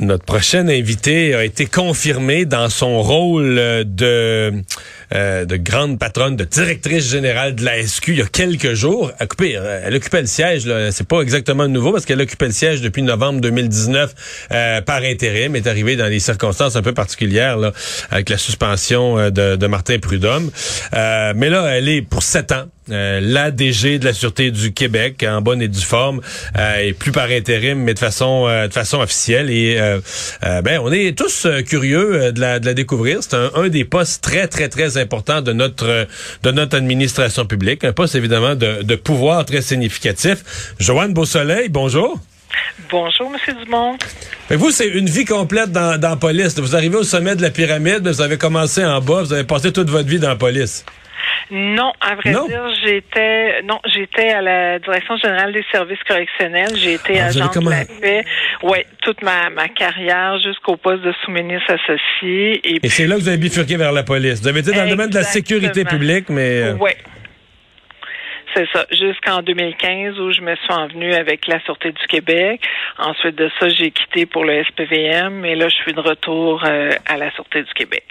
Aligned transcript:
Notre 0.00 0.24
prochaine 0.24 0.70
invitée 0.70 1.34
a 1.34 1.42
été 1.42 1.66
confirmée 1.66 2.44
dans 2.44 2.68
son 2.68 3.02
rôle 3.02 3.58
euh, 3.58 3.82
de, 3.84 4.62
euh, 5.12 5.44
de 5.44 5.56
grande 5.56 5.98
patronne, 5.98 6.36
de 6.36 6.44
directrice 6.44 7.10
générale 7.10 7.56
de 7.56 7.64
la 7.64 7.84
SQ 7.84 8.08
il 8.10 8.18
y 8.18 8.22
a 8.22 8.26
quelques 8.26 8.74
jours. 8.74 9.10
Elle 9.18 9.24
occupait, 9.24 9.56
euh, 9.56 9.82
elle 9.84 9.96
occupait 9.96 10.20
le 10.20 10.28
siège, 10.28 10.70
c'est 10.92 11.06
pas 11.06 11.20
exactement 11.20 11.66
nouveau 11.66 11.90
parce 11.90 12.04
qu'elle 12.04 12.20
occupait 12.20 12.46
le 12.46 12.52
siège 12.52 12.80
depuis 12.80 13.02
novembre 13.02 13.40
2019 13.40 14.14
euh, 14.52 14.80
par 14.82 15.02
intérim, 15.02 15.56
est 15.56 15.66
arrivée 15.66 15.96
dans 15.96 16.08
des 16.08 16.20
circonstances 16.20 16.76
un 16.76 16.82
peu 16.82 16.94
particulières 16.94 17.56
là, 17.56 17.72
avec 18.10 18.28
la 18.28 18.38
suspension 18.38 19.18
euh, 19.18 19.30
de, 19.30 19.56
de 19.56 19.66
Martin 19.66 19.98
Prudhomme. 19.98 20.52
Euh, 20.94 21.32
mais 21.34 21.50
là, 21.50 21.76
elle 21.76 21.88
est 21.88 22.02
pour 22.02 22.22
sept 22.22 22.52
ans. 22.52 22.66
Euh, 22.90 23.20
la 23.22 23.50
DG 23.50 23.98
de 23.98 24.04
la 24.06 24.12
Sûreté 24.14 24.50
du 24.50 24.72
Québec 24.72 25.24
en 25.28 25.42
bonne 25.42 25.60
et 25.60 25.68
due 25.68 25.80
forme 25.80 26.20
euh, 26.56 26.76
et 26.78 26.92
plus 26.94 27.12
par 27.12 27.28
intérim 27.30 27.78
mais 27.78 27.92
de 27.92 27.98
façon 27.98 28.46
euh, 28.48 28.66
de 28.66 28.72
façon 28.72 29.00
officielle 29.00 29.50
et 29.50 29.76
euh, 29.78 30.00
euh, 30.44 30.62
ben 30.62 30.80
on 30.82 30.90
est 30.90 31.16
tous 31.16 31.44
euh, 31.44 31.60
curieux 31.62 32.32
de 32.32 32.40
la 32.40 32.58
de 32.60 32.66
la 32.66 32.74
découvrir 32.74 33.18
c'est 33.20 33.34
un, 33.34 33.50
un 33.56 33.68
des 33.68 33.84
postes 33.84 34.22
très 34.22 34.48
très 34.48 34.68
très 34.70 34.96
importants 34.96 35.42
de 35.42 35.52
notre 35.52 36.06
de 36.42 36.50
notre 36.50 36.76
administration 36.76 37.44
publique 37.44 37.84
un 37.84 37.92
poste 37.92 38.14
évidemment 38.14 38.54
de, 38.54 38.82
de 38.82 38.96
pouvoir 38.96 39.44
très 39.44 39.60
significatif 39.60 40.72
Joanne 40.78 41.12
Beausoleil 41.12 41.68
bonjour 41.68 42.18
Bonjour, 42.90 43.30
Monsieur 43.30 43.52
Dumont. 43.52 43.96
Que 44.48 44.54
vous, 44.54 44.70
c'est 44.70 44.88
une 44.88 45.08
vie 45.08 45.26
complète 45.26 45.70
dans, 45.70 46.00
dans 46.00 46.10
la 46.10 46.16
police. 46.16 46.58
Vous 46.58 46.74
arrivez 46.74 46.96
au 46.96 47.02
sommet 47.02 47.36
de 47.36 47.42
la 47.42 47.50
pyramide, 47.50 48.00
mais 48.02 48.10
vous 48.12 48.22
avez 48.22 48.38
commencé 48.38 48.82
en 48.84 49.00
bas, 49.00 49.22
vous 49.22 49.32
avez 49.34 49.44
passé 49.44 49.70
toute 49.70 49.90
votre 49.90 50.08
vie 50.08 50.18
dans 50.18 50.30
la 50.30 50.36
police. 50.36 50.84
Non, 51.50 51.92
à 52.00 52.14
vrai 52.16 52.32
Non? 52.32 52.46
dire, 52.46 52.62
j'étais 52.84 53.62
non, 53.62 53.78
j'étais 53.92 54.30
à 54.30 54.42
la 54.42 54.78
direction 54.78 55.16
générale 55.16 55.52
des 55.52 55.64
services 55.72 56.02
correctionnels. 56.06 56.76
J'ai 56.76 56.94
été 56.94 57.20
Ah, 57.20 57.26
agent 57.26 57.50
de 57.60 57.70
la 57.70 57.84
paix. 58.00 58.24
Ouais, 58.62 58.86
toute 59.02 59.22
ma, 59.22 59.50
ma 59.50 59.68
carrière 59.68 60.38
jusqu'au 60.42 60.76
poste 60.76 61.02
de 61.02 61.12
sous-ministre 61.24 61.72
associé. 61.72 62.60
Et, 62.64 62.80
Et 62.82 62.88
c'est 62.88 63.06
là 63.06 63.16
que 63.16 63.20
vous 63.22 63.28
avez 63.28 63.36
bifurqué 63.38 63.76
vers 63.76 63.92
la 63.92 64.02
police. 64.02 64.40
Vous 64.42 64.48
avez 64.48 64.60
été 64.60 64.72
dans 64.72 64.84
le 64.84 64.90
domaine 64.90 65.10
de 65.10 65.14
la 65.16 65.22
sécurité 65.24 65.84
publique, 65.84 66.28
mais... 66.28 66.62
euh, 66.62 66.74
Ouais. 66.74 66.96
C'est 68.54 68.66
ça, 68.72 68.86
jusqu'en 68.90 69.42
2015 69.42 70.18
où 70.20 70.32
je 70.32 70.40
me 70.40 70.54
suis 70.56 70.72
envenue 70.72 71.12
avec 71.12 71.46
la 71.46 71.60
Sûreté 71.64 71.92
du 71.92 72.06
Québec. 72.08 72.60
Ensuite 72.98 73.36
de 73.36 73.48
ça, 73.60 73.68
j'ai 73.68 73.90
quitté 73.90 74.26
pour 74.26 74.44
le 74.44 74.62
SPVM 74.64 75.44
et 75.44 75.54
là, 75.54 75.68
je 75.68 75.74
suis 75.74 75.92
de 75.92 76.00
retour 76.00 76.64
euh, 76.64 76.90
à 77.06 77.16
la 77.18 77.30
Sûreté 77.32 77.62
du 77.62 77.72
Québec. 77.74 78.04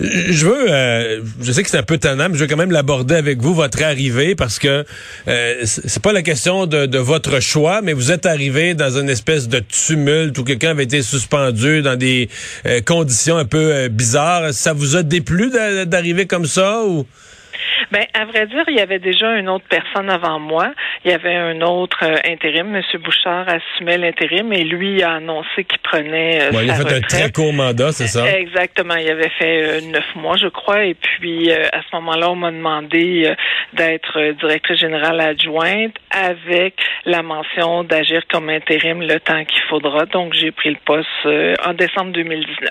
Je 0.00 0.46
veux, 0.46 0.66
euh, 0.70 1.22
je 1.40 1.52
sais 1.52 1.62
que 1.62 1.70
c'est 1.70 1.78
un 1.78 1.82
peu 1.82 1.96
tannant, 1.98 2.28
mais 2.28 2.34
je 2.36 2.40
veux 2.44 2.46
quand 2.48 2.56
même 2.56 2.70
l'aborder 2.72 3.14
avec 3.14 3.38
vous, 3.38 3.54
votre 3.54 3.82
arrivée, 3.82 4.34
parce 4.34 4.58
que 4.58 4.84
euh, 5.28 5.54
c'est 5.64 6.02
pas 6.02 6.12
la 6.12 6.22
question 6.22 6.66
de, 6.66 6.86
de 6.86 6.98
votre 6.98 7.40
choix, 7.40 7.80
mais 7.82 7.92
vous 7.92 8.12
êtes 8.12 8.26
arrivé 8.26 8.74
dans 8.74 8.98
une 8.98 9.08
espèce 9.08 9.48
de 9.48 9.60
tumulte 9.60 10.36
où 10.38 10.44
quelqu'un 10.44 10.70
avait 10.70 10.84
été 10.84 11.00
suspendu 11.02 11.80
dans 11.82 11.96
des 11.96 12.28
euh, 12.66 12.80
conditions 12.84 13.36
un 13.38 13.44
peu 13.46 13.72
euh, 13.72 13.88
bizarres. 13.88 14.52
Ça 14.52 14.72
vous 14.72 14.96
a 14.96 15.02
déplu 15.02 15.50
d'a- 15.50 15.84
d'arriver 15.86 16.26
comme 16.26 16.46
ça 16.46 16.82
ou? 16.84 17.06
Ben, 17.92 18.06
à 18.14 18.24
vrai 18.24 18.46
dire, 18.46 18.64
il 18.68 18.76
y 18.76 18.80
avait 18.80 18.98
déjà 18.98 19.36
une 19.36 19.50
autre 19.50 19.66
personne 19.68 20.08
avant 20.08 20.40
moi. 20.40 20.72
Il 21.04 21.10
y 21.10 21.14
avait 21.14 21.34
un 21.34 21.60
autre 21.60 21.98
euh, 22.04 22.16
intérim. 22.24 22.74
M. 22.74 22.82
Bouchard 23.02 23.46
assumait 23.46 23.98
l'intérim 23.98 24.50
et 24.50 24.64
lui 24.64 25.02
a 25.02 25.16
annoncé 25.16 25.64
qu'il 25.64 25.78
prenait 25.80 26.40
euh, 26.40 26.62
il 26.62 26.70
a 26.70 26.74
fait 26.76 26.94
un 26.94 27.00
très 27.02 27.30
court 27.30 27.52
mandat, 27.52 27.92
c'est 27.92 28.06
ça? 28.06 28.26
Exactement. 28.26 28.94
Il 28.94 29.10
avait 29.10 29.28
fait 29.38 29.62
euh, 29.62 29.80
neuf 29.82 30.06
mois, 30.16 30.38
je 30.38 30.46
crois. 30.46 30.86
Et 30.86 30.94
puis, 30.94 31.52
à 31.52 31.82
ce 31.82 31.96
moment-là, 31.96 32.30
on 32.30 32.36
m'a 32.36 32.50
demandé 32.50 33.30
d'être 33.74 34.32
directrice 34.40 34.78
générale 34.78 35.20
adjointe 35.20 35.94
avec 36.10 36.76
la 37.04 37.22
mention 37.22 37.84
d'agir 37.84 38.22
comme 38.30 38.48
intérim 38.48 39.02
le 39.02 39.20
temps 39.20 39.44
qu'il 39.44 39.62
faudra. 39.68 40.06
Donc, 40.06 40.32
j'ai 40.32 40.50
pris 40.50 40.70
le 40.70 40.78
poste 40.82 41.08
en 41.62 41.74
décembre 41.74 42.12
2019. 42.12 42.70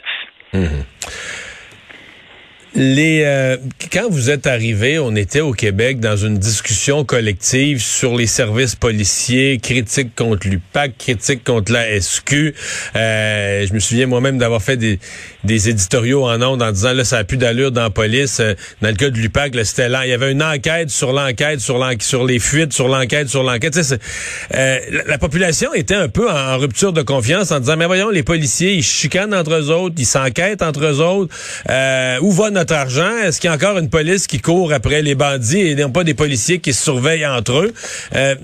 Les 2.74 3.24
euh, 3.26 3.58
quand 3.92 4.10
vous 4.10 4.30
êtes 4.30 4.48
arrivé, 4.48 4.98
on 4.98 5.14
était 5.14 5.42
au 5.42 5.52
Québec 5.52 6.00
dans 6.00 6.16
une 6.16 6.38
discussion 6.38 7.04
collective 7.04 7.82
sur 7.82 8.16
les 8.16 8.28
services 8.28 8.76
policiers, 8.76 9.60
critique 9.62 10.16
contre 10.16 10.48
l'UPAC, 10.48 10.98
critique 10.98 11.44
contre 11.44 11.74
la 11.74 12.00
SQ. 12.00 12.54
Euh, 12.96 13.68
je 13.68 13.74
me 13.74 13.80
souviens 13.80 14.08
moi-même 14.08 14.38
d'avoir 14.38 14.62
fait 14.62 14.78
des, 14.78 15.00
des 15.44 15.70
éditoriaux 15.70 16.26
en 16.28 16.42
ondes 16.42 16.62
en 16.62 16.72
disant 16.72 16.94
là 16.94 17.04
ça 17.04 17.18
a 17.18 17.24
plus 17.24 17.38
d'allure 17.38 17.72
dans 17.72 17.84
la 17.84 17.90
police. 17.90 18.40
Euh, 18.40 18.54
Dans 18.82 18.90
le 18.90 18.96
cas 18.96 19.10
de 19.10 19.18
l'UPAC, 19.18 19.54
c'était 19.64 19.90
là, 19.90 20.06
il 20.06 20.10
y 20.10 20.14
avait 20.14 20.32
une 20.32 20.44
enquête 20.44 20.90
sur 20.90 21.14
l'enquête, 21.14 21.60
sur 21.60 21.78
l'enquête, 21.78 22.02
sur 22.04 22.26
les 22.26 22.40
fuites, 22.40 22.74
sur 22.74 22.88
l'enquête, 22.88 23.30
sur 23.30 23.44
l'enquête. 23.44 23.78
Euh, 23.78 24.80
la, 24.92 25.04
la 25.06 25.18
population 25.18 25.74
était 25.74 25.96
un 25.96 26.10
peu 26.10 26.30
en, 26.30 26.58
rupture 26.58 26.94
de 26.94 27.02
confiance 27.02 27.52
en 27.52 27.60
disant 27.60 27.78
mais 27.78 27.86
voyons 27.86 28.10
les 28.10 28.24
policiers 28.24 28.74
ils 28.74 28.84
chicanent 28.84 29.34
entre 29.34 29.54
eux 29.54 29.70
autres, 29.72 29.96
ils 29.98 30.06
s'enquêtent 30.06 30.62
entre 30.62 30.86
eux 30.86 31.02
autres. 31.02 31.34
Euh, 31.70 32.18
où 32.22 32.32
va 32.32 32.50
notre 32.50 32.74
argent? 32.74 33.18
Est-ce 33.24 33.40
qu'il 33.40 33.50
y 33.50 33.52
a 33.52 33.56
encore 33.56 33.78
une 33.78 33.90
police 33.90 34.28
qui 34.28 34.40
court 34.40 34.74
après 34.74 35.02
les 35.02 35.16
bandits 35.16 35.60
et 35.60 35.76
non 35.76 35.90
pas 35.92 36.04
des 36.04 36.14
policiers 36.14 36.60
qui 36.60 36.74
se 36.74 36.84
surveillent 36.84 37.26
entre 37.26 37.54
eux? 37.54 37.74
Euh, 38.16 38.36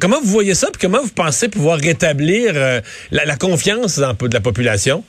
Comment 0.00 0.20
vous 0.20 0.30
voyez 0.30 0.54
ça? 0.54 0.68
Puis 0.72 0.80
comment 0.80 1.02
vous 1.02 1.10
pensez 1.10 1.48
pouvoir 1.48 1.78
rétablir 1.78 2.54
la, 2.54 3.24
la 3.24 3.36
confiance 3.36 3.98
dans, 3.98 4.14
de 4.14 4.32
la 4.34 4.40
population? 4.40 5.04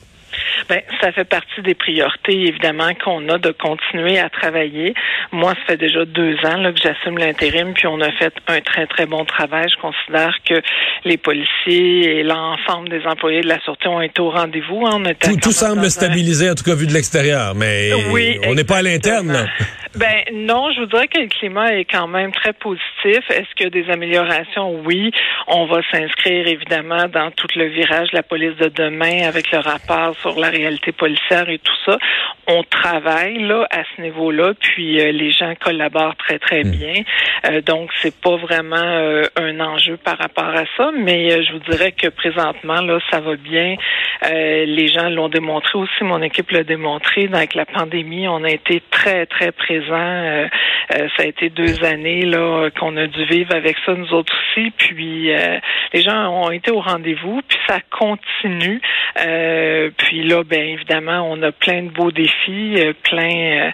Ben, 0.68 0.80
ça 1.00 1.12
fait 1.12 1.24
partie 1.24 1.62
des 1.62 1.74
priorités, 1.74 2.46
évidemment, 2.48 2.90
qu'on 3.02 3.28
a 3.28 3.38
de 3.38 3.50
continuer 3.52 4.18
à 4.18 4.28
travailler. 4.28 4.94
Moi, 5.32 5.52
ça 5.54 5.60
fait 5.72 5.76
déjà 5.76 6.04
deux 6.04 6.36
ans 6.44 6.56
là, 6.58 6.72
que 6.72 6.80
j'assume 6.82 7.18
l'intérim, 7.18 7.72
puis 7.74 7.86
on 7.86 8.00
a 8.00 8.10
fait 8.12 8.32
un 8.48 8.60
très, 8.60 8.86
très 8.86 9.06
bon 9.06 9.24
travail. 9.24 9.66
Je 9.74 9.80
considère 9.80 10.34
que 10.48 10.54
les 11.04 11.16
policiers 11.16 12.18
et 12.18 12.22
l'ensemble 12.22 12.88
des 12.88 13.04
employés 13.06 13.40
de 13.42 13.48
la 13.48 13.60
Sûreté 13.60 13.88
ont 13.88 14.00
été 14.00 14.20
au 14.20 14.30
rendez-vous. 14.30 14.86
hein. 14.86 15.02
Tout, 15.20 15.36
tout 15.40 15.52
semble 15.52 15.84
un- 15.86 15.90
stabilisé 15.90 16.50
en 16.50 16.54
tout 16.54 16.64
cas 16.64 16.74
vu 16.74 16.86
de 16.86 16.92
l'extérieur, 16.92 17.54
mais 17.54 17.90
Oui, 18.10 18.38
on 18.46 18.54
n'est 18.54 18.64
pas 18.64 18.78
à 18.78 18.82
l'interne. 18.82 19.48
Ben 19.96 20.22
non, 20.32 20.70
je 20.72 20.80
vous 20.80 20.86
dirais 20.86 21.08
que 21.08 21.18
le 21.18 21.26
climat 21.28 21.72
est 21.74 21.86
quand 21.86 22.06
même 22.06 22.30
très 22.30 22.52
positif. 22.52 23.20
Est-ce 23.30 23.52
que 23.56 23.68
des 23.70 23.88
améliorations? 23.90 24.80
Oui. 24.84 25.10
On 25.48 25.64
va 25.66 25.80
s'inscrire 25.90 26.46
évidemment 26.46 27.08
dans 27.08 27.30
tout 27.30 27.48
le 27.56 27.64
virage 27.68 28.10
de 28.10 28.16
la 28.16 28.22
police 28.22 28.54
de 28.58 28.68
demain 28.68 29.26
avec 29.26 29.50
le 29.50 29.58
rapport 29.58 30.14
sur 30.20 30.37
la 30.38 30.50
réalité 30.50 30.92
policière 30.92 31.48
et 31.48 31.58
tout 31.58 31.76
ça. 31.84 31.98
On 32.46 32.62
travaille 32.62 33.38
là 33.38 33.66
à 33.70 33.82
ce 33.94 34.02
niveau-là, 34.02 34.54
puis 34.58 35.00
euh, 35.00 35.12
les 35.12 35.30
gens 35.30 35.54
collaborent 35.60 36.16
très 36.16 36.38
très 36.38 36.64
bien. 36.64 36.94
Euh, 37.46 37.60
donc 37.60 37.90
c'est 38.00 38.18
pas 38.20 38.36
vraiment 38.36 38.76
euh, 38.76 39.24
un 39.36 39.60
enjeu 39.60 39.96
par 39.96 40.18
rapport 40.18 40.54
à 40.56 40.64
ça, 40.76 40.90
mais 40.96 41.32
euh, 41.32 41.42
je 41.42 41.52
vous 41.52 41.70
dirais 41.70 41.92
que 41.92 42.08
présentement 42.08 42.80
là 42.80 42.98
ça 43.10 43.20
va 43.20 43.36
bien. 43.36 43.76
Euh, 44.24 44.64
les 44.64 44.88
gens 44.88 45.08
l'ont 45.10 45.28
démontré 45.28 45.78
aussi, 45.78 46.02
mon 46.02 46.22
équipe 46.22 46.50
l'a 46.50 46.64
démontré. 46.64 47.28
Avec 47.32 47.54
la 47.54 47.66
pandémie, 47.66 48.26
on 48.28 48.44
a 48.44 48.50
été 48.50 48.82
très 48.90 49.26
très 49.26 49.52
présents. 49.52 49.94
Euh, 49.94 50.46
euh, 50.94 51.08
ça 51.16 51.24
a 51.24 51.26
été 51.26 51.50
deux 51.50 51.84
années 51.84 52.22
là 52.22 52.70
qu'on 52.78 52.96
a 52.96 53.06
dû 53.06 53.24
vivre 53.26 53.54
avec 53.54 53.76
ça 53.84 53.94
nous 53.94 54.12
autres 54.12 54.32
aussi. 54.32 54.72
Puis 54.76 55.32
euh, 55.32 55.58
les 55.92 56.02
gens 56.02 56.28
ont 56.28 56.50
été 56.50 56.70
au 56.70 56.80
rendez-vous, 56.80 57.40
puis 57.46 57.58
ça 57.68 57.78
continue. 57.90 58.80
Euh, 59.24 59.90
puis 60.18 60.28
là, 60.28 60.42
ben 60.42 60.60
évidemment, 60.60 61.30
on 61.30 61.40
a 61.42 61.52
plein 61.52 61.84
de 61.84 61.90
beaux 61.90 62.10
défis, 62.10 62.74
euh, 62.76 62.92
plein. 63.04 63.66
euh, 63.68 63.70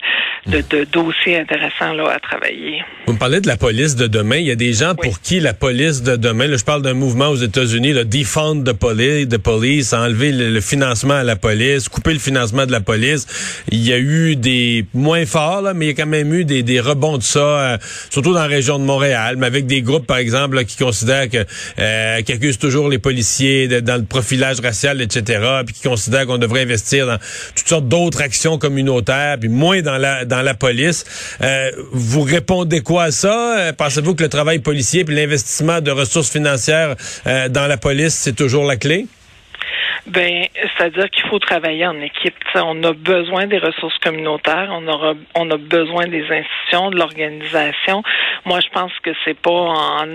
de, 0.47 0.63
de 0.69 0.83
dossiers 0.85 1.39
intéressants 1.39 1.93
là, 1.93 2.11
à 2.15 2.19
travailler. 2.19 2.83
Vous 3.07 3.13
me 3.13 3.17
parlez 3.19 3.41
de 3.41 3.47
la 3.47 3.57
police 3.57 3.95
de 3.95 4.07
demain. 4.07 4.37
Il 4.37 4.45
y 4.45 4.51
a 4.51 4.55
des 4.55 4.73
gens 4.73 4.95
pour 4.95 5.19
qui 5.21 5.39
la 5.39 5.53
police 5.53 6.03
de 6.03 6.15
demain, 6.15 6.47
là, 6.47 6.57
je 6.57 6.63
parle 6.63 6.81
d'un 6.81 6.93
mouvement 6.93 7.29
aux 7.29 7.35
États-Unis, 7.35 7.93
le 7.93 8.05
defund 8.05 8.63
the 8.63 8.73
police, 8.73 9.27
de 9.27 9.37
police, 9.37 9.93
enlever 9.93 10.31
le, 10.31 10.51
le, 10.51 10.61
financement 10.61 11.15
à 11.15 11.23
la 11.23 11.35
police, 11.35 11.89
couper 11.89 12.13
le 12.13 12.19
financement 12.19 12.65
de 12.65 12.71
la 12.71 12.81
police. 12.81 13.25
Il 13.71 13.85
y 13.85 13.93
a 13.93 13.97
eu 13.97 14.35
des 14.35 14.85
moins 14.93 15.25
forts, 15.25 15.61
là, 15.61 15.73
mais 15.73 15.85
il 15.85 15.87
y 15.89 15.91
a 15.91 15.95
quand 15.95 16.09
même 16.09 16.33
eu 16.33 16.45
des, 16.45 16.63
des 16.63 16.79
rebonds 16.79 17.17
de 17.17 17.23
ça, 17.23 17.39
euh, 17.39 17.77
surtout 18.09 18.33
dans 18.33 18.41
la 18.41 18.47
région 18.47 18.79
de 18.79 18.83
Montréal, 18.83 19.35
mais 19.37 19.47
avec 19.47 19.65
des 19.65 19.81
groupes, 19.81 20.05
par 20.05 20.17
exemple, 20.17 20.55
là, 20.55 20.63
qui 20.63 20.77
considèrent 20.77 21.29
que 21.29 21.45
euh, 21.79 22.21
qui 22.21 22.31
accusent 22.31 22.59
toujours 22.59 22.89
les 22.89 22.99
policiers 22.99 23.67
de, 23.67 23.79
dans 23.79 23.97
le 23.97 24.05
profilage 24.05 24.59
racial, 24.59 25.01
etc., 25.01 25.41
puis 25.65 25.73
qui 25.75 25.87
considèrent 25.87 26.27
qu'on 26.27 26.34
devrait 26.37 26.61
investir 26.61 27.07
dans 27.07 27.17
toutes 27.55 27.67
sortes 27.67 27.87
d'autres 27.87 28.21
actions 28.21 28.57
communautaires, 28.57 29.37
puis 29.39 29.49
moins 29.49 29.81
dans 29.81 29.97
la 29.97 30.25
dans 30.25 30.41
la 30.41 30.53
police. 30.53 31.05
Euh, 31.41 31.71
vous 31.91 32.21
répondez 32.21 32.81
quoi 32.81 33.03
à 33.03 33.11
ça? 33.11 33.57
Euh, 33.57 33.73
pensez-vous 33.73 34.15
que 34.15 34.23
le 34.23 34.29
travail 34.29 34.59
policier 34.59 35.01
et 35.07 35.11
l'investissement 35.11 35.81
de 35.81 35.91
ressources 35.91 36.29
financières 36.29 36.95
euh, 37.27 37.49
dans 37.49 37.67
la 37.67 37.77
police, 37.77 38.13
c'est 38.13 38.35
toujours 38.35 38.65
la 38.65 38.77
clé? 38.77 39.07
Ben, 40.07 40.45
c'est-à-dire 40.53 41.09
qu'il 41.09 41.25
faut 41.29 41.39
travailler 41.39 41.87
en 41.87 41.99
équipe. 41.99 42.35
on 42.53 42.83
a 42.83 42.93
besoin 42.93 43.47
des 43.47 43.57
ressources 43.57 43.97
communautaires, 43.99 44.69
on 44.71 44.87
aura, 44.87 45.13
on 45.33 45.49
a 45.49 45.57
besoin 45.57 46.05
des 46.07 46.23
institutions, 46.23 46.91
de 46.91 46.97
l'organisation. 46.97 48.03
Moi, 48.45 48.59
je 48.59 48.69
pense 48.69 48.91
que 49.01 49.11
c'est 49.23 49.37
pas 49.37 49.51
en 49.51 50.05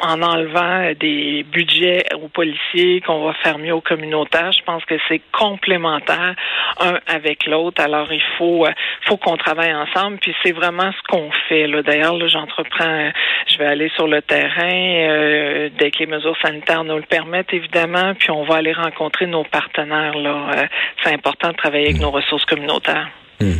en 0.00 0.22
enlevant 0.22 0.92
des 0.98 1.44
budgets 1.44 2.04
aux 2.14 2.28
policiers 2.28 3.00
qu'on 3.00 3.24
va 3.24 3.32
faire 3.34 3.58
mieux 3.58 3.74
aux 3.74 3.80
communautaires. 3.80 4.52
Je 4.52 4.62
pense 4.64 4.84
que 4.84 4.96
c'est 5.08 5.20
complémentaire 5.32 6.34
un 6.80 6.98
avec 7.06 7.46
l'autre. 7.46 7.80
Alors 7.82 8.12
il 8.12 8.22
faut 8.38 8.66
faut 9.04 9.16
qu'on 9.16 9.36
travaille 9.36 9.74
ensemble. 9.74 10.18
Puis 10.18 10.34
c'est 10.42 10.52
vraiment 10.52 10.90
ce 10.92 11.02
qu'on 11.08 11.30
fait. 11.48 11.66
Là. 11.66 11.82
D'ailleurs, 11.82 12.14
là, 12.14 12.26
j'entreprends, 12.26 13.10
je 13.46 13.58
vais 13.58 13.66
aller 13.66 13.90
sur 13.94 14.06
le 14.06 14.22
terrain 14.22 14.72
euh, 14.72 15.68
dès 15.78 15.90
que 15.90 15.98
les 15.98 16.06
mesures 16.06 16.36
sanitaires 16.42 16.84
nous 16.84 16.96
le 16.96 17.02
permettent, 17.02 17.52
évidemment. 17.52 18.14
Puis 18.14 18.30
on 18.30 18.44
va 18.44 18.56
aller 18.56 18.72
rencontrer 18.72 19.26
nos 19.26 19.44
partenaires. 19.44 20.16
Là, 20.16 20.50
euh, 20.56 20.66
c'est 21.02 21.12
important 21.12 21.48
de 21.48 21.56
travailler 21.56 21.86
avec 21.86 22.00
nos 22.00 22.10
ressources 22.10 22.44
communautaires. 22.44 23.08
Mmh. 23.40 23.52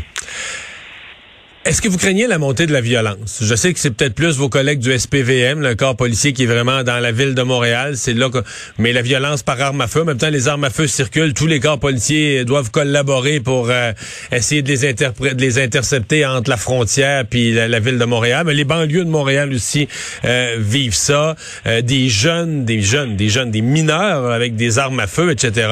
Est-ce 1.64 1.80
que 1.80 1.88
vous 1.88 1.96
craignez 1.96 2.26
la 2.26 2.36
montée 2.36 2.66
de 2.66 2.74
la 2.74 2.82
violence? 2.82 3.38
Je 3.40 3.54
sais 3.54 3.72
que 3.72 3.80
c'est 3.80 3.90
peut-être 3.90 4.14
plus 4.14 4.36
vos 4.36 4.50
collègues 4.50 4.80
du 4.80 4.98
SPVM, 4.98 5.62
le 5.62 5.74
corps 5.74 5.96
policier 5.96 6.34
qui 6.34 6.42
est 6.42 6.46
vraiment 6.46 6.82
dans 6.82 6.98
la 6.98 7.10
ville 7.10 7.34
de 7.34 7.40
Montréal. 7.40 7.96
C'est 7.96 8.12
là 8.12 8.28
que, 8.28 8.36
mais 8.76 8.92
la 8.92 9.00
violence 9.00 9.42
par 9.42 9.58
arme 9.62 9.80
à 9.80 9.86
feu, 9.86 10.02
en 10.02 10.04
même 10.04 10.18
temps, 10.18 10.28
les 10.28 10.46
armes 10.46 10.64
à 10.64 10.68
feu 10.68 10.86
circulent. 10.86 11.32
Tous 11.32 11.46
les 11.46 11.60
corps 11.60 11.78
policiers 11.78 12.44
doivent 12.44 12.70
collaborer 12.70 13.40
pour 13.40 13.70
euh, 13.70 13.94
essayer 14.30 14.60
de 14.60 14.68
les, 14.68 14.92
de 14.92 15.40
les 15.40 15.58
intercepter 15.58 16.26
entre 16.26 16.50
la 16.50 16.58
frontière 16.58 17.24
puis 17.24 17.54
la, 17.54 17.80
ville 17.80 17.96
de 17.96 18.04
Montréal. 18.04 18.44
Mais 18.44 18.52
les 18.52 18.64
banlieues 18.64 19.06
de 19.06 19.10
Montréal 19.10 19.50
aussi 19.54 19.88
euh, 20.26 20.56
vivent 20.58 20.94
ça. 20.94 21.34
Euh, 21.66 21.80
des 21.80 22.10
jeunes, 22.10 22.66
des 22.66 22.82
jeunes, 22.82 23.16
des 23.16 23.30
jeunes, 23.30 23.50
des 23.50 23.62
mineurs 23.62 24.30
avec 24.30 24.54
des 24.54 24.78
armes 24.78 25.00
à 25.00 25.06
feu, 25.06 25.30
etc. 25.30 25.68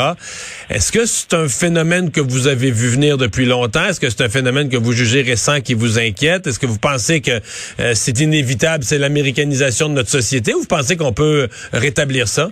Est-ce 0.70 0.90
que 0.90 1.04
c'est 1.04 1.34
un 1.34 1.48
phénomène 1.48 2.10
que 2.10 2.22
vous 2.22 2.46
avez 2.46 2.70
vu 2.70 2.88
venir 2.88 3.18
depuis 3.18 3.44
longtemps? 3.44 3.84
Est-ce 3.84 4.00
que 4.00 4.08
c'est 4.08 4.22
un 4.22 4.30
phénomène 4.30 4.70
que 4.70 4.78
vous 4.78 4.92
jugez 4.92 5.20
récent 5.20 5.60
qui 5.60 5.74
vous 5.81 5.81
inquiète? 5.98 6.46
Est-ce 6.46 6.58
que 6.58 6.66
vous 6.66 6.78
pensez 6.78 7.20
que 7.20 7.40
euh, 7.80 7.92
c'est 7.94 8.20
inévitable, 8.20 8.84
c'est 8.84 8.98
l'américanisation 8.98 9.88
de 9.88 9.94
notre 9.94 10.10
société 10.10 10.54
ou 10.54 10.60
vous 10.60 10.66
pensez 10.66 10.96
qu'on 10.96 11.12
peut 11.12 11.48
rétablir 11.72 12.28
ça? 12.28 12.50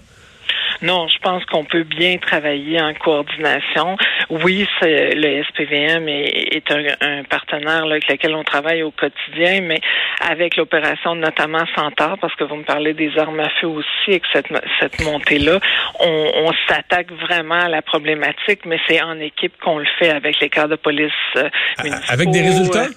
Non, 0.82 1.08
je 1.08 1.18
pense 1.18 1.44
qu'on 1.44 1.64
peut 1.64 1.82
bien 1.82 2.16
travailler 2.16 2.80
en 2.80 2.94
coordination. 2.94 3.96
Oui, 4.30 4.66
le 4.80 5.42
SPVM 5.44 6.08
est, 6.08 6.70
un, 6.70 7.22
partenaire 7.24 7.84
avec 7.84 8.08
lequel 8.08 8.34
on 8.34 8.44
travaille 8.44 8.82
au 8.82 8.90
quotidien, 8.90 9.60
mais 9.60 9.80
avec 10.20 10.56
l'opération 10.56 11.14
notamment 11.14 11.64
Centaure, 11.76 12.16
parce 12.18 12.34
que 12.34 12.44
vous 12.44 12.56
me 12.56 12.64
parlez 12.64 12.94
des 12.94 13.16
armes 13.18 13.40
à 13.40 13.50
feu 13.60 13.66
aussi, 13.66 14.08
et 14.08 14.20
que 14.20 14.26
cette, 14.32 14.48
cette 14.80 15.02
montée-là, 15.02 15.60
on, 16.00 16.30
on 16.34 16.52
s'attaque 16.66 17.12
vraiment 17.12 17.60
à 17.60 17.68
la 17.68 17.82
problématique, 17.82 18.64
mais 18.64 18.78
c'est 18.88 19.02
en 19.02 19.18
équipe 19.20 19.52
qu'on 19.60 19.78
le 19.78 19.86
fait 19.98 20.10
avec 20.10 20.40
les 20.40 20.48
corps 20.48 20.68
de 20.68 20.76
police 20.76 21.12
euh, 21.36 21.50
Avec 22.08 22.30
des 22.30 22.40
résultats? 22.40 22.88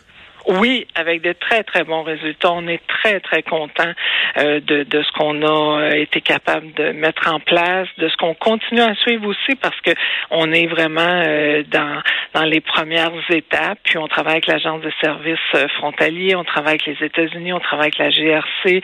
Oui, 0.48 0.88
avec 0.96 1.22
de 1.22 1.34
très, 1.34 1.64
très 1.64 1.84
bons 1.84 2.04
résultats. 2.04 2.52
On 2.52 2.68
est 2.68 2.82
très, 2.88 3.20
très 3.22 3.44
content 3.44 3.92
euh, 4.38 4.60
de, 4.60 4.84
de 4.84 5.04
ce 5.04 5.12
qu'on 5.14 5.42
a 5.42 5.82
euh, 5.82 5.92
été 5.92 6.22
capable 6.22 6.74
de 6.74 6.92
mettre 6.92 7.32
en 7.32 7.40
place, 7.40 7.88
de 7.98 8.10
ce 8.10 8.18
qu'on 8.18 8.34
continue 8.34 8.82
à 8.82 8.94
suivre 8.96 9.28
aussi 9.28 9.56
parce 9.62 9.80
que 9.82 9.92
on 10.32 10.52
est 10.52 10.68
vraiment 10.68 11.24
euh, 11.26 11.64
dans, 11.70 12.02
dans 12.34 12.44
les 12.44 12.60
premières 12.60 13.12
étapes. 13.30 13.80
Puis 13.84 13.98
on 13.98 14.08
travaille 14.08 14.34
avec 14.34 14.48
l'Agence 14.48 14.82
de 14.82 14.92
services 15.02 15.70
frontaliers, 15.78 16.36
on 16.36 16.44
travaille 16.44 16.78
avec 16.84 16.86
les 16.88 17.06
États-Unis, 17.06 17.54
on 17.54 17.60
travaille 17.60 17.92
avec 17.96 17.98
la 17.98 18.10
GRC, 18.10 18.82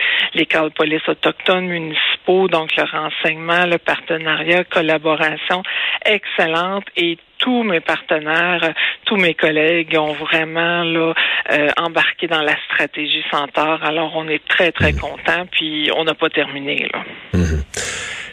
corps 0.49 0.65
de 0.65 0.73
police 0.73 1.07
autochtones 1.07 1.67
municipaux, 1.67 2.47
donc 2.47 2.75
le 2.75 2.83
renseignement, 2.83 3.65
le 3.65 3.77
partenariat, 3.77 4.63
collaboration 4.63 5.63
excellente 6.05 6.85
et 6.95 7.17
tous 7.39 7.63
mes 7.63 7.79
partenaires, 7.79 8.73
tous 9.05 9.15
mes 9.15 9.33
collègues 9.33 9.97
ont 9.97 10.13
vraiment 10.13 10.83
là 10.83 11.13
euh, 11.51 11.69
embarqué 11.77 12.27
dans 12.27 12.41
la 12.41 12.55
stratégie 12.65 13.23
Centaure. 13.31 13.83
Alors 13.83 14.13
on 14.15 14.27
est 14.27 14.45
très 14.47 14.71
très 14.71 14.91
mmh. 14.91 14.99
content, 14.99 15.45
puis 15.51 15.89
on 15.95 16.03
n'a 16.03 16.13
pas 16.13 16.29
terminé 16.29 16.87
là. 16.93 17.03
Mmh. 17.33 17.61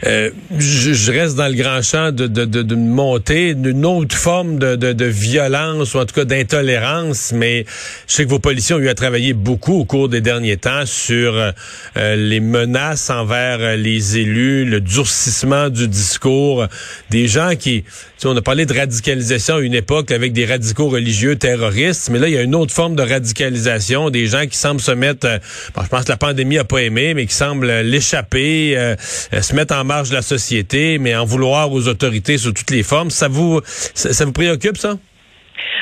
Euh, 0.05 0.31
je, 0.59 1.11
reste 1.11 1.37
dans 1.37 1.49
le 1.49 1.55
grand 1.55 1.83
champ 1.83 2.13
de, 2.13 2.27
de, 2.27 2.45
de, 2.45 2.63
de 2.63 2.75
montée 2.75 3.55
d'une 3.55 3.87
autre 3.87 4.15
forme 4.15 4.59
de, 4.59 4.77
de, 4.77 4.93
de, 4.93 5.05
violence 5.07 5.95
ou 5.95 5.99
en 5.99 6.05
tout 6.05 6.15
cas 6.15 6.25
d'intolérance, 6.25 7.33
mais 7.35 7.65
je 8.07 8.13
sais 8.13 8.25
que 8.25 8.31
vos 8.31 8.39
policiers 8.39 8.75
ont 8.75 8.79
eu 8.79 8.89
à 8.89 8.95
travailler 8.95 9.33
beaucoup 9.33 9.81
au 9.81 9.85
cours 9.85 10.09
des 10.09 10.21
derniers 10.21 10.59
temps 10.59 10.85
sur 10.85 11.35
euh, 11.35 12.17
les 12.17 12.41
menaces 12.41 13.09
envers 13.09 13.77
les 13.77 14.19
élus, 14.19 14.65
le 14.67 14.81
durcissement 14.81 15.71
du 15.71 15.89
discours, 15.89 16.67
des 17.11 17.27
gens 17.27 17.57
qui, 17.59 17.85
on 18.25 18.37
a 18.37 18.43
parlé 18.43 18.67
de 18.67 18.77
radicalisation 18.77 19.57
à 19.57 19.61
une 19.61 19.75
époque 19.75 20.11
avec 20.11 20.33
des 20.33 20.47
radicaux 20.47 20.89
religieux 20.89 21.37
terroristes, 21.37 22.11
mais 22.11 22.19
là 22.19 22.29
il 22.29 22.35
y 22.35 22.39
a 22.39 22.43
une 22.43 22.55
autre 22.55 22.73
forme 22.73 22.97
de 22.97 23.03
radicalisation, 23.03 24.11
des 24.11 24.27
gens 24.27 24.47
qui 24.47 24.57
semblent 24.57 24.81
se 24.81 24.93
mettre, 24.93 25.27
euh, 25.27 25.39
je 25.43 25.89
pense 25.89 26.05
que 26.05 26.11
la 26.11 26.17
pandémie 26.17 26.59
a 26.59 26.65
pas 26.65 26.83
aimé, 26.83 27.15
mais 27.15 27.27
qui 27.27 27.35
semblent 27.35 27.71
l'échapper, 27.81 28.95
se 28.99 29.55
mettre 29.55 29.75
en 29.75 29.85
marge 29.85 30.11
de 30.11 30.15
la 30.15 30.23
société, 30.23 30.99
mais 30.99 31.15
en 31.15 31.25
vouloir 31.25 31.73
aux 31.73 31.89
autorités 31.89 32.39
sous 32.39 32.53
toutes 32.53 32.71
les 32.71 32.83
formes. 32.83 33.11
Ça 33.11 33.29
vous, 33.29 33.61
ça, 33.65 34.25
vous 34.25 34.33
préoccupe, 34.33 34.77
ça? 34.77 34.95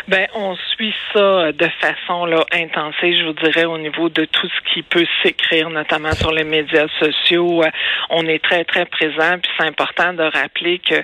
Ben, 0.09 0.27
on 0.35 0.55
suit 0.75 0.95
ça 1.15 1.53
de 1.53 1.69
façon 1.81 2.27
là 2.27 2.45
intensive, 2.53 3.17
je 3.19 3.25
vous 3.25 3.33
dirais, 3.33 3.65
au 3.65 3.79
niveau 3.79 4.11
de 4.11 4.27
tout 4.27 4.49
ce 4.49 4.73
qui 4.73 4.83
peut 4.83 5.07
s'écrire, 5.23 5.71
notamment 5.71 6.13
sur 6.13 6.31
les 6.31 6.45
médias 6.45 6.87
sociaux. 6.99 7.63
On 8.11 8.27
est 8.27 8.43
très 8.43 8.65
très 8.65 8.85
présent, 8.85 9.39
puis 9.43 9.51
c'est 9.57 9.67
important 9.67 10.13
de 10.13 10.25
rappeler 10.25 10.79
que 10.79 10.97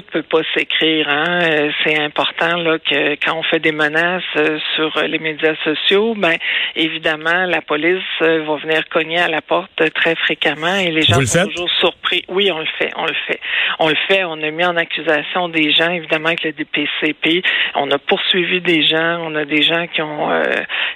tout 0.00 0.18
ne 0.18 0.22
peut 0.22 0.28
pas 0.28 0.42
s'écrire. 0.54 1.08
Hein. 1.08 1.40
Euh, 1.42 1.70
c'est 1.84 1.98
important 1.98 2.56
là 2.56 2.78
que 2.78 3.14
quand 3.24 3.38
on 3.38 3.42
fait 3.42 3.60
des 3.60 3.72
menaces 3.72 4.22
euh, 4.36 4.58
sur 4.74 5.02
les 5.02 5.18
médias 5.18 5.54
sociaux, 5.64 6.14
ben 6.16 6.36
évidemment 6.74 7.46
la 7.46 7.62
police 7.62 8.02
euh, 8.22 8.44
va 8.44 8.56
venir 8.56 8.82
cogner 8.90 9.18
à 9.18 9.28
la 9.28 9.40
porte 9.40 9.82
très 9.94 10.14
fréquemment 10.16 10.76
et 10.76 10.90
les 10.90 11.02
gens 11.02 11.24
sont 11.24 11.46
toujours 11.46 11.70
surpris. 11.80 12.24
Oui, 12.28 12.50
on 12.52 12.58
le 12.58 12.66
fait, 12.78 12.90
on 12.96 13.06
le 13.06 13.14
fait, 13.26 13.40
on 13.78 13.88
le 13.88 13.96
fait. 14.08 14.24
On 14.24 14.42
a 14.42 14.50
mis 14.50 14.64
en 14.64 14.76
accusation 14.76 15.48
des 15.48 15.72
gens 15.72 15.90
évidemment 15.90 16.28
avec 16.28 16.44
le 16.44 16.52
DPCP. 16.52 17.42
On 17.74 17.90
a 17.90 17.98
poursuivi 17.98 18.60
des 18.60 18.82
gens. 18.82 19.18
On 19.22 19.34
a 19.34 19.44
des 19.44 19.62
gens 19.62 19.86
qui 19.86 20.02
ont 20.02 20.28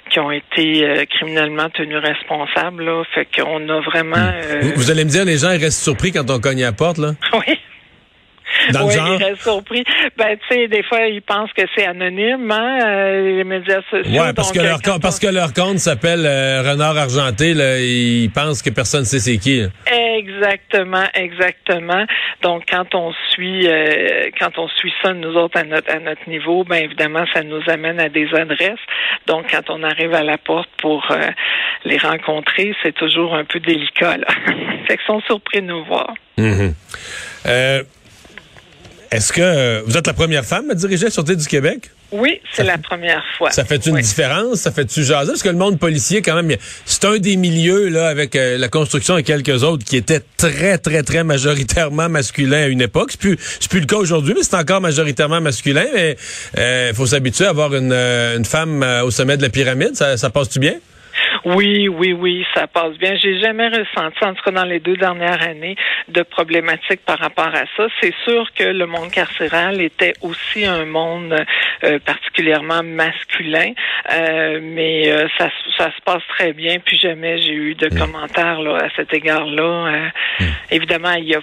qui 0.09 0.19
ont 0.19 0.31
été 0.31 1.05
criminellement 1.09 1.69
tenus 1.69 1.97
responsables. 1.97 2.83
Là. 2.83 3.03
Fait 3.13 3.27
qu'on 3.35 3.67
a 3.69 3.79
vraiment. 3.81 4.31
Vous, 4.61 4.73
vous, 4.75 4.91
allez 4.91 5.05
me 5.05 5.09
dire 5.09 5.25
les 5.25 5.39
gens 5.39 5.51
ils 5.51 5.63
restent 5.63 5.83
surpris 5.83 6.11
quand 6.11 6.29
on 6.29 6.39
cogne 6.39 6.63
à 6.63 6.67
la 6.67 6.73
porte 6.73 6.97
là? 6.97 7.13
Oui 7.33 7.57
oui, 8.69 8.93
il 8.95 9.23
reste 9.23 9.41
surpris. 9.41 9.83
Ben, 10.17 10.37
tu 10.37 10.55
sais, 10.55 10.67
des 10.67 10.83
fois, 10.83 11.07
ils 11.07 11.21
pensent 11.21 11.51
que 11.53 11.63
c'est 11.75 11.85
anonyme, 11.85 12.49
hein, 12.51 12.79
euh, 12.85 13.37
les 13.37 13.43
médias 13.43 13.81
sociaux. 13.89 14.21
Ouais, 14.21 14.33
parce 14.33 14.51
que 14.51 14.59
leur 14.59 14.81
compte, 14.81 15.01
parce 15.01 15.19
que 15.19 15.27
leur 15.27 15.53
compte 15.53 15.79
s'appelle 15.79 16.25
euh, 16.25 16.61
Renard 16.61 16.97
Argenté, 16.97 17.53
là, 17.53 17.79
ils 17.79 18.29
pensent 18.29 18.61
que 18.61 18.69
personne 18.69 19.01
ne 19.01 19.05
sait 19.05 19.19
c'est 19.19 19.37
qui. 19.37 19.63
Exactement, 19.87 21.05
exactement. 21.13 22.05
Donc, 22.41 22.63
quand 22.69 22.95
on 22.95 23.13
suit, 23.31 23.67
euh, 23.67 24.29
quand 24.39 24.57
on 24.57 24.67
suit 24.67 24.93
ça, 25.03 25.13
nous 25.13 25.35
autres, 25.35 25.57
à 25.57 25.63
notre, 25.63 25.89
à 25.91 25.99
notre 25.99 26.27
niveau, 26.29 26.63
ben, 26.63 26.83
évidemment, 26.83 27.25
ça 27.33 27.43
nous 27.43 27.61
amène 27.67 27.99
à 27.99 28.09
des 28.09 28.27
adresses. 28.33 28.79
Donc, 29.27 29.47
quand 29.51 29.69
on 29.69 29.83
arrive 29.83 30.13
à 30.13 30.23
la 30.23 30.37
porte 30.37 30.69
pour 30.77 31.07
les 31.85 31.97
rencontrer, 31.97 32.73
c'est 32.83 32.93
toujours 32.93 33.35
un 33.35 33.45
peu 33.45 33.59
délicat, 33.59 34.17
là. 34.17 34.27
fait 34.87 34.97
qu'ils 34.97 35.05
sont 35.07 35.21
surpris 35.21 35.61
de 35.61 35.67
nous 35.67 35.83
voir. 35.85 36.13
Mm 36.37 36.69
est-ce 39.11 39.33
que 39.33 39.41
euh, 39.41 39.81
vous 39.85 39.97
êtes 39.97 40.07
la 40.07 40.13
première 40.13 40.45
femme 40.45 40.69
à 40.71 40.73
diriger 40.73 41.05
la 41.05 41.11
Sûreté 41.11 41.35
du 41.35 41.45
Québec? 41.45 41.91
Oui, 42.13 42.41
c'est 42.53 42.63
la 42.63 42.77
première 42.77 43.23
fois. 43.37 43.51
Ça 43.51 43.63
fait 43.63 43.85
une 43.85 43.95
Oui. 43.95 44.01
différence? 44.01 44.59
Ça 44.59 44.71
fait-tu 44.71 45.03
jaser? 45.03 45.31
Parce 45.31 45.43
que 45.43 45.49
le 45.49 45.55
monde 45.55 45.79
policier, 45.79 46.21
quand 46.21 46.35
même, 46.41 46.57
c'est 46.85 47.05
un 47.05 47.17
des 47.17 47.37
milieux, 47.37 47.87
là, 47.87 48.07
avec 48.09 48.35
euh, 48.35 48.57
la 48.57 48.67
construction 48.67 49.17
et 49.17 49.23
quelques 49.23 49.63
autres, 49.63 49.85
qui 49.85 49.95
était 49.95 50.21
très, 50.37 50.77
très, 50.77 51.03
très 51.03 51.23
majoritairement 51.23 52.09
masculin 52.09 52.63
à 52.63 52.67
une 52.67 52.81
époque. 52.81 53.11
C'est 53.11 53.19
plus, 53.19 53.37
c'est 53.59 53.69
plus 53.69 53.79
le 53.79 53.85
cas 53.85 53.95
aujourd'hui, 53.97 54.33
mais 54.35 54.43
c'est 54.43 54.55
encore 54.55 54.81
majoritairement 54.81 55.39
masculin. 55.39 55.85
Mais 55.93 56.17
il 56.57 56.93
faut 56.95 57.05
s'habituer 57.05 57.45
à 57.45 57.49
avoir 57.49 57.73
une, 57.75 57.93
euh, 57.93 58.37
une 58.37 58.45
femme 58.45 58.83
euh, 58.83 59.03
au 59.03 59.11
sommet 59.11 59.37
de 59.37 59.41
la 59.41 59.49
pyramide. 59.49 59.95
Ça, 59.95 60.17
ça 60.17 60.29
passe-tu 60.29 60.59
bien? 60.59 60.75
Oui, 61.45 61.87
oui, 61.87 62.13
oui, 62.13 62.45
ça 62.53 62.67
passe 62.67 62.97
bien. 62.97 63.15
J'ai 63.15 63.39
jamais 63.39 63.67
ressenti, 63.67 64.23
en 64.23 64.33
tout 64.33 64.43
cas 64.43 64.51
dans 64.51 64.65
les 64.65 64.79
deux 64.79 64.95
dernières 64.97 65.41
années, 65.41 65.75
de 66.07 66.21
problématiques 66.23 67.03
par 67.05 67.19
rapport 67.19 67.53
à 67.53 67.63
ça. 67.77 67.87
C'est 68.01 68.13
sûr 68.23 68.45
que 68.53 68.63
le 68.63 68.85
monde 68.85 69.11
carcéral 69.11 69.81
était 69.81 70.13
aussi 70.21 70.65
un 70.65 70.85
monde 70.85 71.35
euh, 71.83 71.99
particulièrement 71.99 72.83
masculin, 72.83 73.71
euh, 74.11 74.59
mais 74.61 75.09
euh, 75.11 75.27
ça, 75.37 75.49
ça 75.77 75.85
se 75.95 76.01
passe 76.03 76.23
très 76.29 76.53
bien. 76.53 76.77
Puis 76.79 76.97
jamais 76.99 77.41
j'ai 77.41 77.53
eu 77.53 77.75
de 77.75 77.89
commentaires 77.89 78.61
là, 78.61 78.77
à 78.85 78.89
cet 78.95 79.13
égard-là. 79.13 79.63
Euh, 80.41 80.45
Évidemment, 80.69 81.13
il 81.13 81.25
y 81.25 81.35
a 81.35 81.39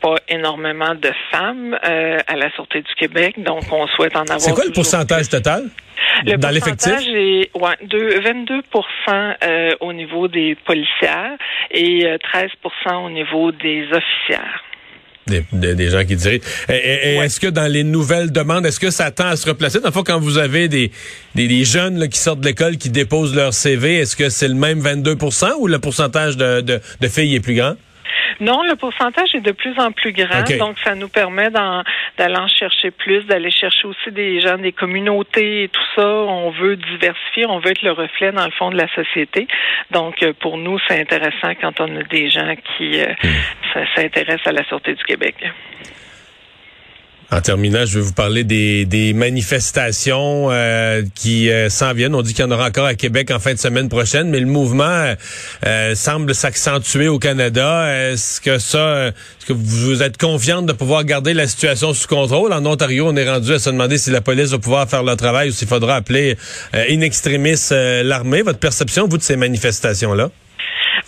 pas 0.00 0.16
énormément 0.28 0.94
de 0.94 1.10
femmes 1.30 1.78
euh, 1.84 2.18
à 2.26 2.36
la 2.36 2.50
Sûreté 2.52 2.82
du 2.82 2.94
Québec, 2.94 3.36
donc 3.38 3.62
on 3.72 3.86
souhaite 3.88 4.14
en 4.16 4.22
avoir. 4.22 4.40
C'est 4.40 4.52
quoi 4.52 4.64
le 4.66 4.72
pourcentage 4.72 5.28
plus. 5.28 5.38
total? 5.38 5.64
Le 6.32 6.36
dans 6.38 6.50
l'effectif? 6.50 6.92
pourcentage 6.92 7.08
est 7.14 7.50
ouais, 7.54 7.76
deux- 7.88 8.20
22 8.20 8.60
euh, 9.44 9.70
au 9.80 9.92
niveau 9.92 10.28
des 10.28 10.56
policières 10.66 11.36
et 11.70 12.06
euh, 12.06 12.16
13 12.22 12.50
au 13.04 13.10
niveau 13.10 13.52
des 13.52 13.84
officières. 13.92 14.62
Des, 15.26 15.42
des- 15.52 15.74
des 15.74 15.88
gens 15.88 16.04
qui 16.04 16.16
dirigent. 16.16 16.44
Ouais. 16.68 17.16
Est-ce 17.24 17.40
que 17.40 17.46
dans 17.46 17.70
les 17.70 17.82
nouvelles 17.82 18.30
demandes, 18.30 18.66
est-ce 18.66 18.78
que 18.78 18.90
ça 18.90 19.10
tend 19.10 19.26
à 19.28 19.36
se 19.36 19.48
replacer? 19.48 19.80
Dans 19.80 19.88
le 19.88 19.92
fond, 19.92 20.02
quand 20.02 20.20
vous 20.20 20.36
avez 20.36 20.68
des, 20.68 20.90
des, 21.34 21.48
des 21.48 21.64
jeunes 21.64 21.98
là, 21.98 22.08
qui 22.08 22.18
sortent 22.18 22.40
de 22.40 22.46
l'école, 22.46 22.76
qui 22.76 22.90
déposent 22.90 23.34
leur 23.34 23.54
CV, 23.54 23.96
est-ce 24.00 24.16
que 24.16 24.28
c'est 24.28 24.48
le 24.48 24.54
même 24.54 24.80
22% 24.80 25.52
ou 25.60 25.66
le 25.66 25.78
pourcentage 25.78 26.36
de, 26.36 26.60
de, 26.60 26.78
de 27.00 27.08
filles 27.08 27.34
est 27.34 27.40
plus 27.40 27.54
grand? 27.54 27.74
Non, 28.40 28.62
le 28.62 28.76
pourcentage 28.76 29.34
est 29.34 29.40
de 29.40 29.52
plus 29.52 29.78
en 29.78 29.92
plus 29.92 30.12
grand, 30.12 30.42
donc 30.58 30.76
ça 30.84 30.94
nous 30.94 31.08
permet 31.08 31.50
d'en- 31.50 31.82
d'aller 32.18 32.36
en 32.36 32.48
chercher 32.48 32.90
plus, 32.90 33.24
d'aller 33.26 33.50
chercher 33.50 33.86
aussi 33.86 34.10
des 34.10 34.40
gens 34.40 34.58
des 34.58 34.72
communautés 34.72 35.64
et 35.64 35.68
tout 35.68 35.82
ça. 35.96 36.06
On 36.08 36.50
veut 36.50 36.76
diversifier, 36.76 37.46
on 37.46 37.58
veut 37.58 37.70
être 37.70 37.82
le 37.82 37.92
reflet 37.92 38.32
dans 38.32 38.44
le 38.44 38.50
fond 38.52 38.70
de 38.70 38.76
la 38.76 38.88
société. 38.94 39.46
Donc 39.90 40.22
euh, 40.22 40.32
pour 40.40 40.58
nous, 40.58 40.78
c'est 40.88 41.00
intéressant 41.00 41.52
quand 41.60 41.80
on 41.80 41.96
a 41.96 42.02
des 42.04 42.28
gens 42.30 42.54
qui 42.76 43.00
euh, 43.00 43.06
s- 43.76 43.88
s'intéressent 43.94 44.46
à 44.46 44.52
la 44.52 44.64
Sûreté 44.64 44.94
du 44.94 45.04
Québec. 45.04 45.36
En 47.34 47.40
terminant, 47.40 47.84
je 47.84 47.98
vais 47.98 48.04
vous 48.04 48.12
parler 48.12 48.44
des, 48.44 48.84
des 48.84 49.12
manifestations 49.12 50.52
euh, 50.52 51.02
qui 51.16 51.50
euh, 51.50 51.68
s'en 51.68 51.92
viennent. 51.92 52.14
On 52.14 52.22
dit 52.22 52.32
qu'il 52.32 52.44
y 52.44 52.46
en 52.46 52.50
aura 52.52 52.68
encore 52.68 52.86
à 52.86 52.94
Québec 52.94 53.32
en 53.32 53.40
fin 53.40 53.52
de 53.52 53.58
semaine 53.58 53.88
prochaine, 53.88 54.30
mais 54.30 54.38
le 54.38 54.46
mouvement 54.46 54.84
euh, 54.84 55.16
euh, 55.66 55.96
semble 55.96 56.32
s'accentuer 56.32 57.08
au 57.08 57.18
Canada. 57.18 57.92
Est-ce 57.92 58.40
que 58.40 58.60
ça, 58.60 58.78
euh, 58.78 59.08
est-ce 59.08 59.46
que 59.46 59.52
vous 59.52 60.00
êtes 60.04 60.16
confiante 60.16 60.66
de 60.66 60.72
pouvoir 60.72 61.02
garder 61.02 61.34
la 61.34 61.48
situation 61.48 61.92
sous 61.92 62.06
contrôle? 62.06 62.52
En 62.52 62.64
Ontario, 62.66 63.08
on 63.08 63.16
est 63.16 63.28
rendu 63.28 63.52
à 63.52 63.58
se 63.58 63.68
demander 63.68 63.98
si 63.98 64.10
la 64.10 64.20
police 64.20 64.50
va 64.50 64.58
pouvoir 64.60 64.88
faire 64.88 65.02
le 65.02 65.16
travail 65.16 65.48
ou 65.48 65.52
s'il 65.52 65.66
faudra 65.66 65.96
appeler 65.96 66.36
euh, 66.76 66.84
in 66.88 68.04
l'armée. 68.04 68.42
Votre 68.42 68.60
perception, 68.60 69.08
vous, 69.08 69.18
de 69.18 69.24
ces 69.24 69.34
manifestations-là? 69.34 70.30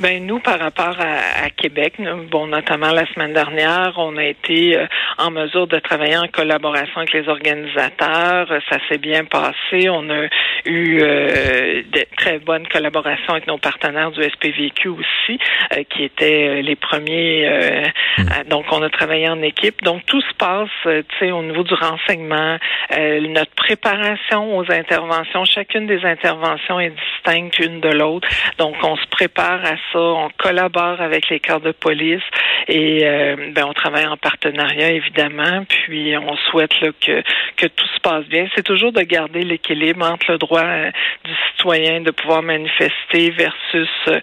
Ben 0.01 0.25
nous, 0.27 0.39
par 0.41 0.59
rapport 0.59 0.97
à, 1.01 1.45
à 1.47 1.51
Québec, 1.51 1.95
nous, 1.99 2.25
bon, 2.29 2.47
notamment 2.47 2.91
la 2.93 3.07
semaine 3.13 3.33
dernière, 3.33 3.93
on 3.97 4.17
a 4.17 4.25
été 4.25 4.77
euh, 4.77 4.87
en 5.19 5.31
mesure 5.31 5.67
de 5.67 5.79
travailler 5.79 6.17
en 6.17 6.29
collaboration 6.29 6.99
avec 6.99 7.13
les 7.13 7.29
organisateurs. 7.29 8.51
Euh, 8.51 8.61
Ça 8.71 8.79
s'est 8.89 8.99
bien 8.99 9.25
passé. 9.25 9.89
On 9.91 10.09
a 10.11 10.27
eu 10.65 11.01
euh, 11.03 11.83
de 11.93 12.05
très 12.17 12.39
bonnes 12.39 12.67
collaborations 12.69 13.31
avec 13.33 13.47
nos 13.47 13.59
partenaires 13.59 14.11
du 14.11 14.23
SPVQ 14.23 14.89
aussi, 14.89 15.39
euh, 15.73 15.83
qui 15.91 16.05
étaient 16.05 16.49
euh, 16.49 16.63
les 16.63 16.77
premiers. 16.77 17.49
euh, 17.49 17.85
à- 18.31 18.45
donc, 18.45 18.67
on 18.73 18.83
a 18.83 18.91
travaillé 18.91 19.29
en 19.29 19.41
équipe. 19.43 19.83
Donc, 19.83 20.05
tout 20.07 20.21
se 20.21 20.35
passe, 20.35 20.69
tu 20.85 21.05
sais, 21.19 21.31
au 21.33 21.43
niveau 21.43 21.63
du 21.63 21.75
renseignement, 21.75 22.59
euh, 22.97 23.21
notre 23.29 23.55
préparation 23.55 24.57
aux 24.59 24.71
interventions. 24.73 25.45
Chacune 25.45 25.87
des 25.87 26.05
interventions 26.05 26.81
est 26.81 26.93
une 27.35 27.81
de 27.81 27.89
l'autre. 27.89 28.29
Donc, 28.59 28.77
on 28.83 28.97
se 28.97 29.07
prépare 29.11 29.65
à 29.65 29.77
ça, 29.93 29.99
on 29.99 30.29
collabore 30.39 31.01
avec 31.01 31.29
les 31.29 31.41
corps 31.41 31.61
de 31.61 31.73
police 31.73 32.23
et 32.69 33.01
euh, 33.05 33.37
ben, 33.53 33.65
on 33.67 33.73
travaille 33.73 34.07
en 34.07 34.17
partenariat 34.17 34.91
évidemment. 34.91 35.65
Puis, 35.69 36.17
on 36.17 36.37
souhaite 36.51 36.73
que 37.01 37.67
tout 37.67 37.87
se 37.95 38.01
passe 38.01 38.25
bien. 38.27 38.47
C'est 38.55 38.65
toujours 38.65 38.93
de 38.93 39.03
garder 39.03 39.43
l'équilibre 39.43 40.07
entre 40.07 40.33
le 40.33 40.39
droit 40.39 40.65
euh, 40.65 40.91
du 41.25 41.33
citoyen 41.51 42.01
de 42.01 42.11
pouvoir 42.11 42.43
manifester 42.43 43.31
versus 43.31 43.89
euh, 44.09 44.21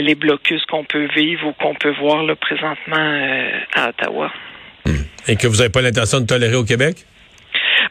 les 0.00 0.14
blocus 0.14 0.64
qu'on 0.66 0.84
peut 0.84 1.08
vivre 1.14 1.48
ou 1.48 1.52
qu'on 1.52 1.74
peut 1.74 1.94
voir 2.00 2.24
présentement 2.36 3.20
à 3.74 3.88
Ottawa. 3.88 4.32
Et 5.28 5.36
que 5.36 5.48
vous 5.48 5.56
n'avez 5.56 5.70
pas 5.70 5.82
l'intention 5.82 6.20
de 6.20 6.26
tolérer 6.26 6.54
au 6.54 6.64
Québec? 6.64 7.04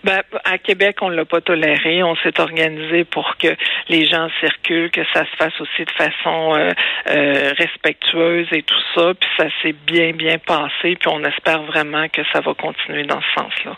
Ben, 0.06 0.22
à 0.44 0.60
Québec, 0.60 0.98
on 1.02 1.10
l'a 1.10 1.26
pas 1.26 1.42
toléré. 1.42 2.04
On 2.04 2.16
s'est 2.18 2.40
organisé 2.40 3.06
pour 3.06 3.38
que 3.38 3.48
les 3.90 4.08
gens 4.08 4.28
circulent, 4.40 4.92
que 4.92 5.02
ça 5.12 5.26
se 5.26 5.36
fasse 5.36 5.60
aussi 5.60 5.84
de 5.84 5.92
façon 5.98 6.54
euh, 6.54 6.70
euh, 7.10 7.54
respectueuse 7.58 8.48
et 8.52 8.62
tout 8.62 8.84
ça. 8.94 9.14
Puis 9.20 9.30
ça 9.36 9.46
s'est 9.64 9.74
bien, 9.88 10.12
bien 10.12 10.38
passé. 10.38 10.96
Puis 11.00 11.08
on 11.08 11.24
espère 11.24 11.64
vraiment 11.64 12.08
que 12.10 12.22
ça 12.32 12.40
va 12.42 12.54
continuer 12.54 13.06
dans 13.06 13.20
ce 13.20 13.42
sens-là. 13.42 13.78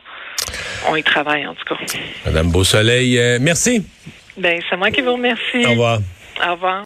On 0.89 0.97
y 0.97 1.03
travaille 1.03 1.47
en 1.47 1.53
tout 1.53 1.63
cas. 1.63 1.81
Madame 2.25 2.51
Beausoleil, 2.51 3.17
euh, 3.17 3.37
merci. 3.39 3.87
Ben, 4.35 4.59
c'est 4.69 4.75
moi 4.75 4.91
qui 4.91 4.99
vous 4.99 5.13
remercie. 5.13 5.65
Au 5.65 5.69
revoir. 5.69 5.99
Au 6.45 6.51
revoir. 6.51 6.85